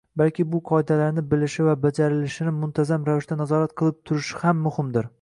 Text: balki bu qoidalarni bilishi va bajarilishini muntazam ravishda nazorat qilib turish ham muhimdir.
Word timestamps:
balki 0.19 0.45
bu 0.53 0.61
qoidalarni 0.69 1.23
bilishi 1.33 1.67
va 1.69 1.77
bajarilishini 1.85 2.57
muntazam 2.65 3.09
ravishda 3.13 3.41
nazorat 3.45 3.81
qilib 3.83 4.05
turish 4.11 4.37
ham 4.47 4.69
muhimdir. 4.69 5.09